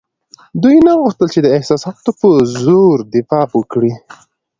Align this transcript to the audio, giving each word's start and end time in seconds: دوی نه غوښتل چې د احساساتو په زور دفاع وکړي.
دوی 0.61 0.77
نه 0.87 0.93
غوښتل 1.01 1.27
چې 1.33 1.39
د 1.41 1.47
احساساتو 1.57 2.11
په 2.19 2.27
زور 2.63 2.97
دفاع 3.13 3.45
وکړي. 3.57 3.93